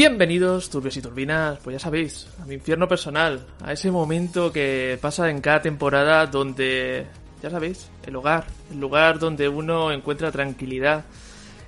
[0.00, 4.98] Bienvenidos, turbios y turbinas, pues ya sabéis, a mi infierno personal, a ese momento que
[4.98, 7.04] pasa en cada temporada donde,
[7.42, 11.04] ya sabéis, el hogar, el lugar donde uno encuentra tranquilidad,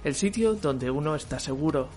[0.02, 1.90] el sitio donde uno está seguro,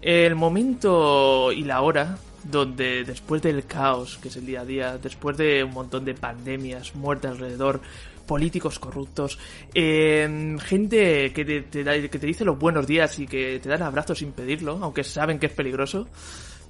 [0.00, 4.98] el momento y la hora donde después del caos que es el día a día,
[4.98, 7.80] después de un montón de pandemias, muerte alrededor,
[8.26, 9.38] políticos corruptos,
[9.74, 13.82] eh, gente que te, da- que te dice los buenos días y que te dan
[13.82, 16.06] abrazos sin pedirlo, aunque saben que es peligroso,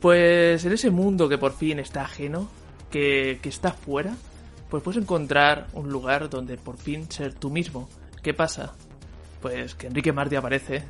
[0.01, 2.49] pues en ese mundo que por fin está ajeno,
[2.91, 4.15] que, que está fuera,
[4.71, 7.89] pues puedes encontrar un lugar donde por fin ser tú mismo.
[8.23, 8.75] ¿Qué pasa?
[9.43, 10.85] Pues que Enrique Martí aparece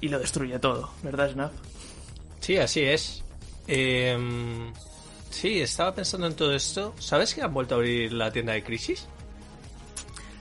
[0.00, 1.52] y lo destruye todo, ¿verdad, Snap?
[2.40, 3.24] Sí, así es.
[3.72, 4.72] Em,
[5.30, 6.92] sí, estaba pensando en todo esto.
[6.98, 9.06] ¿Sabes que han vuelto a abrir la tienda de Crisis?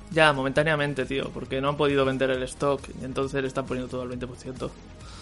[0.09, 3.88] Ya, momentáneamente, tío, porque no han podido vender el stock y entonces le están poniendo
[3.88, 4.72] todo al 20%.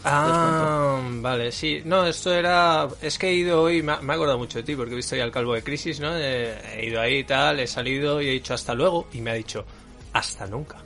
[0.06, 1.82] Ah, vale, sí.
[1.84, 2.88] No, esto era...
[3.02, 5.18] Es que he ido hoy, me me ha acordado mucho de ti, porque he visto
[5.18, 6.16] ya el calvo de Crisis, ¿no?
[6.16, 9.32] Eh, he ido ahí y tal, he salido y he dicho hasta luego, y me
[9.32, 9.66] ha dicho
[10.14, 10.78] hasta nunca.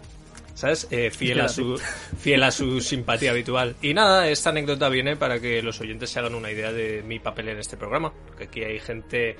[0.61, 0.87] ¿Sabes?
[0.91, 1.75] Eh, fiel, a su,
[2.19, 3.75] fiel a su simpatía habitual.
[3.81, 7.17] Y nada, esta anécdota viene para que los oyentes se hagan una idea de mi
[7.17, 8.13] papel en este programa.
[8.27, 9.37] Porque aquí hay gente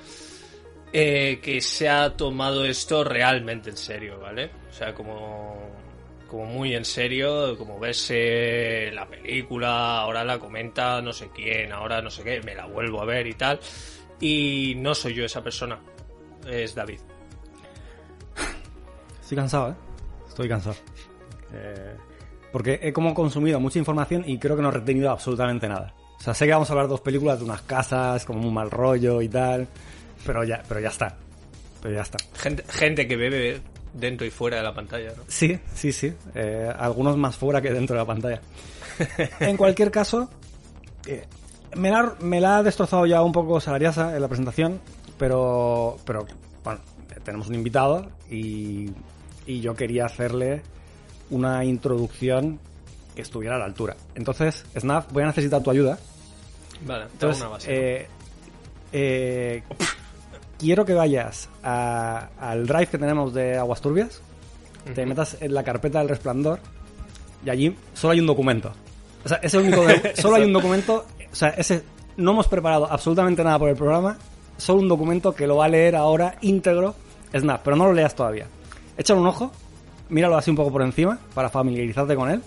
[0.92, 4.50] eh, que se ha tomado esto realmente en serio, ¿vale?
[4.68, 5.70] O sea, como,
[6.26, 11.70] como muy en serio, como ves eh, la película, ahora la comenta no sé quién,
[11.70, 13.60] ahora no sé qué, me la vuelvo a ver y tal.
[14.20, 15.78] Y no soy yo esa persona,
[16.48, 16.98] es David.
[19.20, 19.74] Estoy cansado, ¿eh?
[20.26, 20.74] Estoy cansado.
[21.52, 21.96] Eh,
[22.52, 25.94] porque he como consumido mucha información y creo que no he retenido absolutamente nada.
[26.18, 28.70] O sea, sé que vamos a hablar dos películas de unas casas, como un mal
[28.70, 29.66] rollo y tal,
[30.24, 31.16] pero ya, pero ya está.
[31.80, 32.18] Pero ya está.
[32.34, 33.60] Gente, gente que bebe
[33.92, 35.24] dentro y fuera de la pantalla, ¿no?
[35.26, 36.12] Sí, sí, sí.
[36.34, 38.40] Eh, algunos más fuera que dentro de la pantalla.
[39.40, 40.30] en cualquier caso,
[41.06, 41.24] eh,
[41.74, 44.80] me, la, me la ha destrozado ya un poco Salariasa en la presentación,
[45.18, 46.26] pero, pero
[46.62, 46.80] bueno,
[47.24, 48.90] tenemos un invitado y,
[49.46, 50.62] y yo quería hacerle
[51.30, 52.58] una introducción
[53.14, 53.96] que estuviera a la altura.
[54.14, 55.98] Entonces, Snap, voy a necesitar tu ayuda.
[56.86, 57.68] Vale, Entonces, una base.
[57.70, 58.06] eh,
[58.92, 59.62] eh,
[60.58, 64.20] quiero que vayas a- al drive que tenemos de Aguas Turbias,
[64.94, 66.58] te metas en la carpeta del resplandor
[67.44, 68.72] y allí solo hay un documento.
[69.24, 71.82] O sea, ese único de- solo hay un documento, o sea, ese
[72.16, 74.18] no hemos preparado absolutamente nada por el programa,
[74.56, 76.94] solo un documento que lo va a leer ahora íntegro
[77.34, 78.46] Snap, pero no lo leas todavía.
[78.96, 79.50] Échale un ojo,
[80.08, 82.42] míralo así un poco por encima para familiarizarte con él.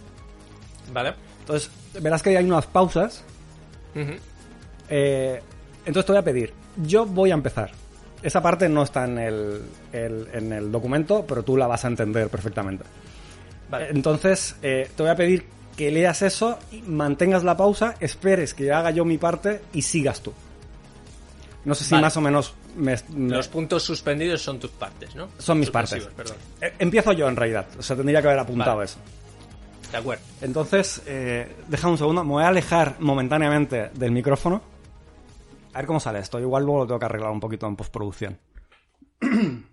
[0.93, 1.13] Vale.
[1.39, 1.69] Entonces,
[2.01, 3.23] verás que hay unas pausas
[4.89, 5.41] eh,
[5.85, 7.71] entonces te voy a pedir, yo voy a empezar.
[8.21, 9.61] Esa parte no está en el,
[9.93, 12.83] el- en el documento, pero tú la vas a entender perfectamente.
[13.69, 13.89] Vale.
[13.89, 15.45] Entonces eh, te voy a pedir
[15.77, 20.21] que leas eso, y mantengas la pausa, esperes que haga yo mi parte y sigas
[20.21, 20.33] tú.
[21.65, 22.03] No sé si Vale.
[22.03, 25.29] más o menos me- me- Los puntos suspendidos son tus partes, ¿no?
[25.37, 26.05] son mis partes.
[26.15, 26.37] Perdón.
[26.61, 28.85] Eh, empiezo yo en realidad, o sea, tendría que haber apuntado Vale.
[28.85, 28.99] eso.
[29.91, 30.23] De acuerdo.
[30.41, 34.61] Entonces, eh, deja un segundo, me voy a alejar momentáneamente del micrófono.
[35.73, 36.39] A ver cómo sale esto.
[36.39, 38.37] Igual luego lo tengo que arreglar un poquito en postproducción.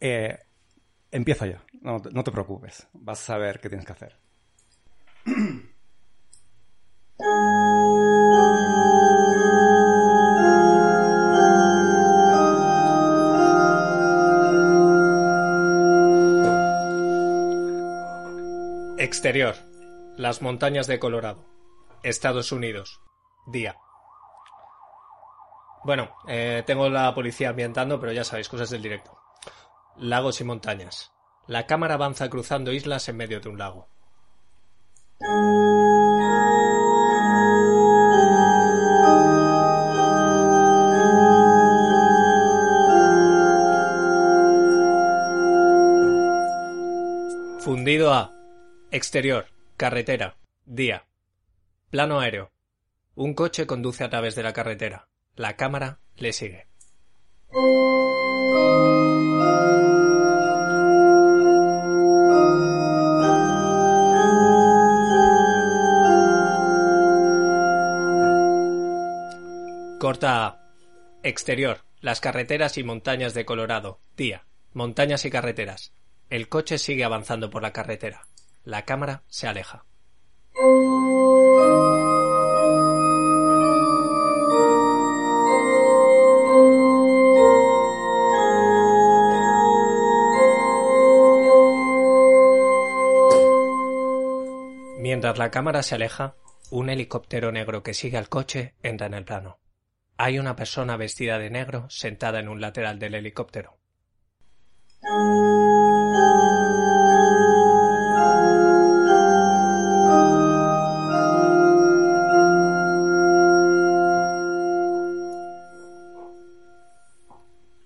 [0.00, 0.38] Eh,
[1.10, 1.58] empiezo yo.
[1.80, 2.86] No, no te preocupes.
[2.92, 4.16] Vas a saber qué tienes que hacer.
[18.98, 19.54] Exterior.
[20.18, 21.46] Las montañas de Colorado.
[22.02, 23.00] Estados Unidos.
[23.46, 23.78] Día.
[25.84, 29.16] Bueno, eh, tengo la policía ambientando, pero ya sabéis, cosas del directo.
[29.96, 31.12] Lagos y montañas.
[31.46, 33.93] La cámara avanza cruzando islas en medio de un lago.
[48.90, 49.46] Exterior.
[49.78, 50.36] Carretera.
[50.66, 51.06] Día.
[51.88, 52.52] Plano aéreo.
[53.14, 55.08] Un coche conduce a través de la carretera.
[55.34, 56.66] La cámara le sigue.
[69.98, 70.60] Corta A.
[71.22, 71.78] Exterior.
[72.02, 74.00] Las carreteras y montañas de Colorado.
[74.18, 74.44] Día.
[74.74, 75.94] Montañas y carreteras.
[76.30, 78.26] El coche sigue avanzando por la carretera.
[78.64, 79.84] La cámara se aleja.
[94.98, 96.34] Mientras la cámara se aleja,
[96.70, 99.60] un helicóptero negro que sigue al coche entra en el plano.
[100.16, 103.78] Hay una persona vestida de negro sentada en un lateral del helicóptero.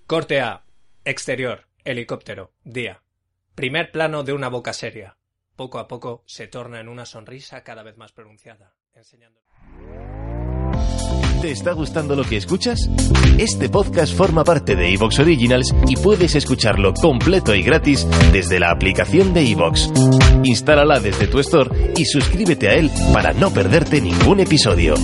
[0.09, 0.63] Corte A.
[1.05, 1.67] Exterior.
[1.85, 2.51] Helicóptero.
[2.63, 3.03] Día.
[3.53, 5.19] Primer plano de una boca seria.
[5.55, 9.39] Poco a poco se torna en una sonrisa cada vez más pronunciada, enseñando.
[11.43, 12.89] ¿Te está gustando lo que escuchas?
[13.37, 18.71] Este podcast forma parte de Evox Originals y puedes escucharlo completo y gratis desde la
[18.71, 19.91] aplicación de Evox.
[20.43, 24.95] Instálala desde tu store y suscríbete a él para no perderte ningún episodio.